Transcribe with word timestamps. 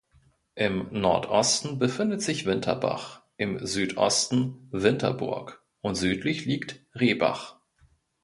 Im 0.55 0.87
Nordosten 0.99 1.77
befindet 1.77 2.23
sich 2.23 2.47
Winterbach, 2.47 3.21
im 3.37 3.63
Südosten 3.63 4.67
Winterburg 4.71 5.63
und 5.81 5.93
südlich 5.93 6.45
liegt 6.45 6.83
Rehbach. 6.95 7.59